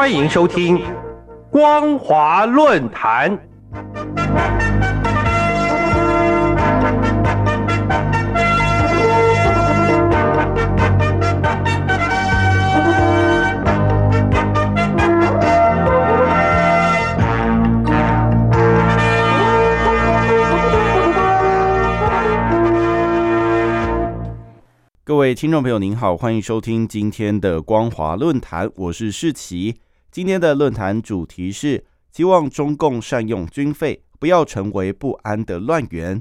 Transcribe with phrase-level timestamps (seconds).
[0.00, 0.78] 欢迎收听
[1.50, 3.38] 《光华论坛》。
[25.04, 29.76] 各位听众朋友，您好，欢迎收听今天的光华论坛，我是世奇。
[30.12, 36.20] 今天的论坛主题是：期望中共善用军费，不要成为不安的乱源。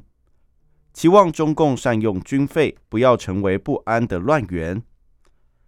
[0.93, 4.83] 期望中共善用军费，不要成为不安的乱源。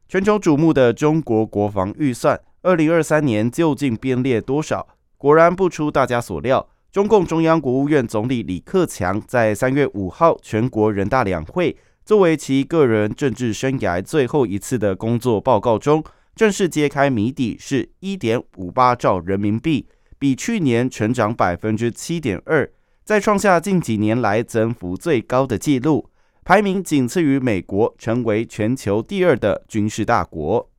[0.08, 4.88] 全球瞩目的中国国防预算，二零二三年究竟编列多少？
[5.18, 11.76] 果然不出大家所料，中共中央国务院总理李克强在三月五号全国人大两会。
[12.06, 16.04] 作为其个人政治生涯最后一次的工作报告中，
[16.36, 19.88] 正式揭开谜底，是一点五八兆人民币，
[20.18, 22.72] 比去年成长百分之七点二，
[23.04, 26.10] 再创下近几年来增幅最高的纪录，
[26.44, 30.70] 排名仅次于美国，成为全球第二的军事大国。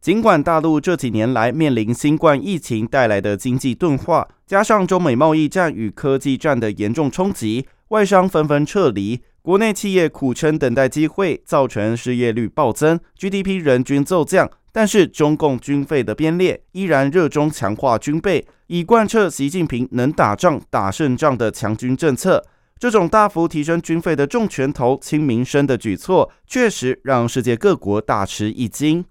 [0.00, 9.22] 尽管大陆这几年来面临新冠疫情带来的经济钝化，加上中美贸易战与科技战的严重冲击，外商纷纷撤离。
[9.42, 14.48] 国内企业苦撑等待机会，造成失业率暴增，GDP 人均骤降。
[14.70, 22.46] 但是中共军费的编列依然热衷强化军备，以贯彻习近平能打仗打胜仗的强军政策。
[22.78, 29.04] 这种大幅提升军费的重拳头轻民生的举措，确实让世界各国大吃一惊。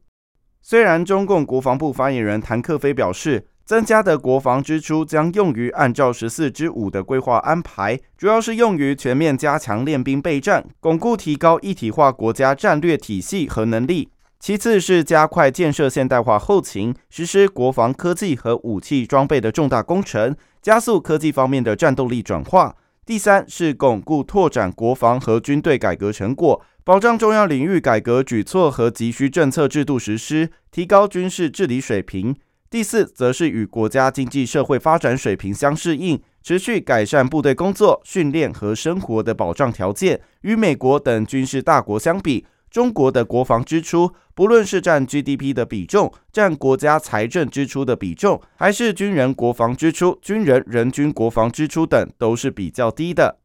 [0.61, 32.35] 虽然中共国防部发言人谭克飞表示，增加的国防支出将用于按照“十四之五”的规划安排，主要是用于全面加强练兵备战，巩固提高一体化国家战略体系和能力；其次是加快建设现代化后勤，实施国防科技和武器装备的重大工程，加速科技方面的战斗力转化；第三是巩固拓展国防和军队改革成果，保障重要领域改革举措和急需政策制度实施，提高军事治理水平。
[32.71, 40.21] 第四，则是与国家经济社会发展水平相适应，持续改善部队工作、训练和生活的保障条件。
[40.43, 53.39] 与美国等军事大国相比，中国的国防支出，不论是占 GDP 的比重、占国家财政支出的比重，还是军人国防支出、军人人均国防支出等，都是比较低的。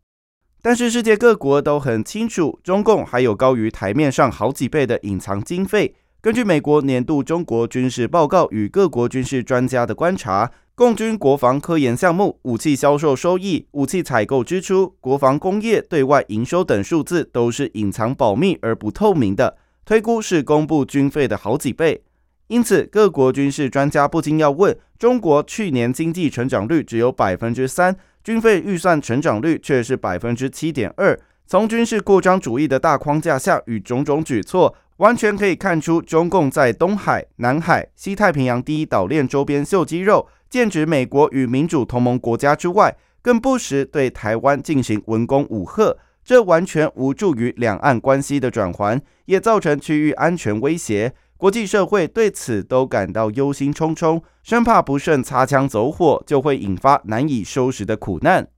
[0.63, 5.97] 但是，世界各国都很清楚，中共还有高于台面上好几倍的隐藏经费。
[6.21, 22.03] 根据美国年度中国军事报告与各国军事专家的观察，共军国防科研项目、武器销售收益、武器采购支出、国防工业对外营收等数字都是隐藏保密而不透明的，推估是公布军费的好几倍。
[22.49, 31.17] 因此，各国军事专家不禁要问：中国去年经济成长率只有百分之三，军费预算成长率却是百分之七点二。
[31.47, 34.75] 从军事扩张主义的大框架下与种种举措。
[34.99, 51.13] 完全可以看出，中共在东海、南海、西太平洋第一岛链周边秀肌肉，剑指美国与民主同盟国家之外，更不时对台湾进行文攻武吓，这完全无助于两岸关系的转圜，也造成区域安全威胁。
[51.37, 58.49] 国际社会对此都感到忧心忡忡，生怕不慎擦枪走火，就会引发难以收拾的苦难。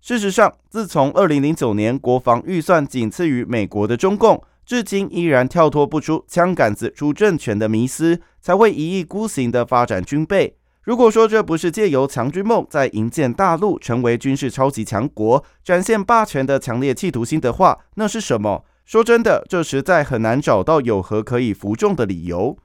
[0.00, 4.40] 事实上，自从二零零九年国防预算仅次于美国的中共。
[4.66, 10.56] 至今依然跳脱不出枪杆子出政权的迷思，才会一意孤行地发展军备。
[10.82, 18.64] 如果说这不是借由强军梦在营建大陆，成为军事超级强国，展现霸权的强烈企图心的话，那是什么？
[18.84, 22.58] 说真的，这实在很难找到有何可以服众的理由。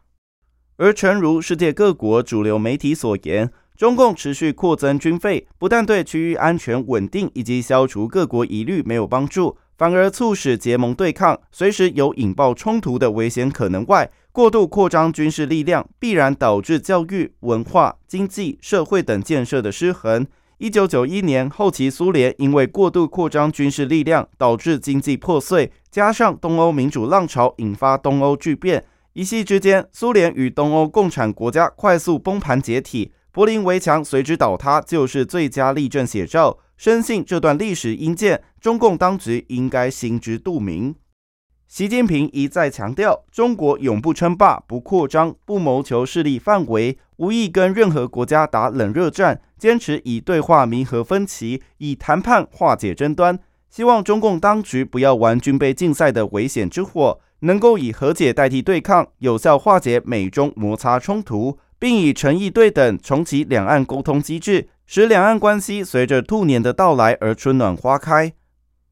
[0.75, 9.57] 而诚如世界各国主流媒体所言，中共持续扩增军费，不但对区域安全稳定以及消除各国疑虑没有帮助。
[9.79, 13.85] 反而促使结盟对抗，随时有引爆冲突的危险可能。
[13.85, 20.27] 外，过度扩张军事力量，必然导致教育、文化、经济、社会等建设的失衡。
[20.57, 28.83] 一九九一年后期，苏联因为过度扩张军事力量，导致经济破碎，加上东欧民主浪潮引发东欧巨变，
[29.13, 36.57] 一夕之间，苏联与东欧共产国家快速崩盘解体，柏林围墙随之倒塌，就是最佳例证写照。
[36.79, 40.95] 深信这段历史阴见，中共当局应该心知肚明。
[41.67, 53.37] 习近平一再强调，中国永不称霸、不扩张、不谋求势力范围，无意跟任何国家打冷热战，坚持以对话弥合分歧，以谈判化解争端。
[53.69, 61.57] 希望中共当局不要玩军备竞赛的危险之火，能够以和解代替对抗，有效化解美中摩擦冲突。
[61.81, 68.33] 并以诚意对等重启两岸沟通机制，使两岸关系随着兔年的到来而春暖花开。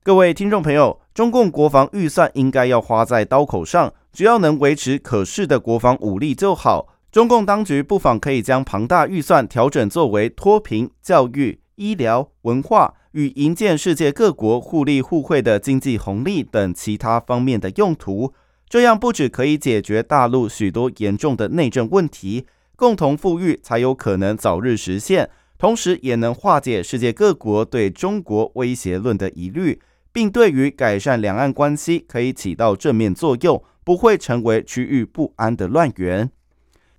[0.04, 6.90] 各位听众朋友，中共国防预算应该要花在刀口上，只要能维持可视的国防武力就好。
[7.12, 18.32] 中共当局不妨可以将庞大预算调整作为脱贫、教育、医疗、文化与营建世界各国互利互惠的经济红利等其他方面的用途。
[18.70, 22.46] 这样不只可以解决大陆许多严重的内政问题，
[22.76, 29.82] 共同富裕才有可能早日实现，同时也能化解世界各国对中国威胁论的疑虑。
[30.14, 36.32] 并对于改善两岸关系可以起到正面作用，不会成为区域不安的乱源。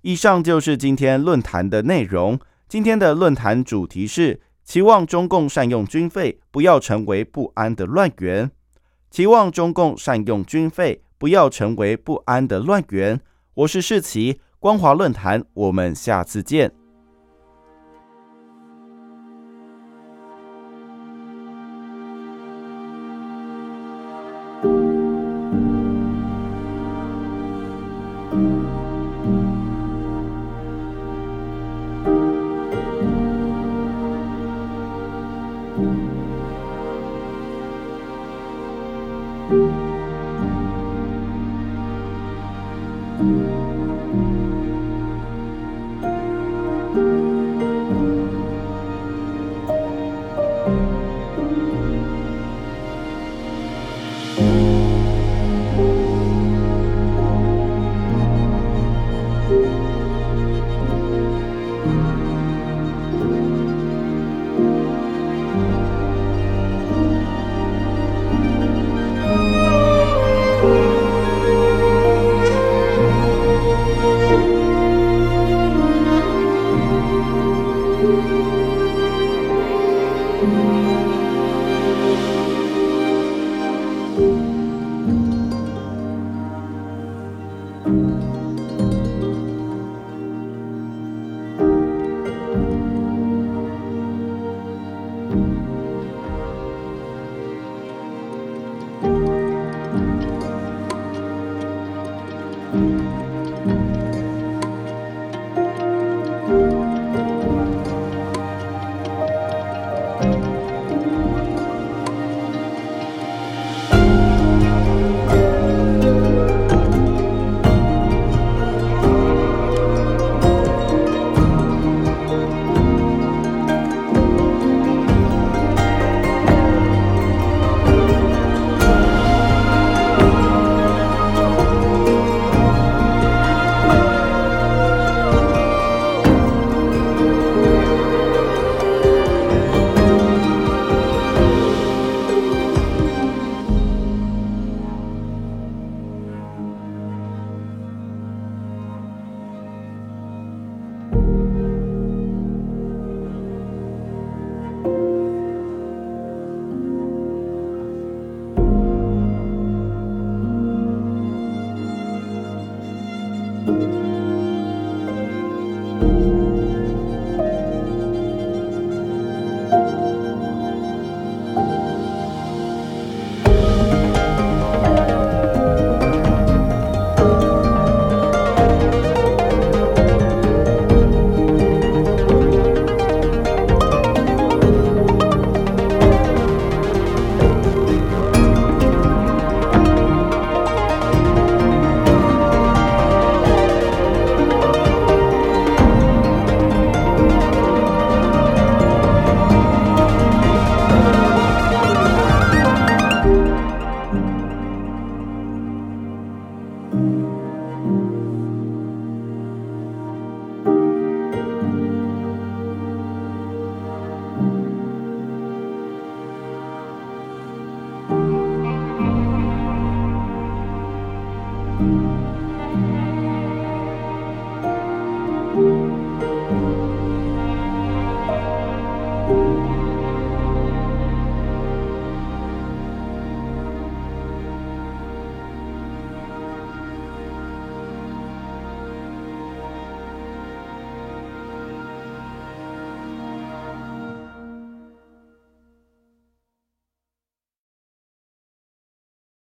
[0.03, 2.39] 以上就是今天论坛的内容。
[2.69, 8.49] 今天的论坛主题是：期望中共善用军费，不要成为不安的乱源。
[9.11, 13.19] 期望中共善用军费，不要成为不安的乱源。
[13.53, 16.78] 我是世奇，光华论坛，我们下次见。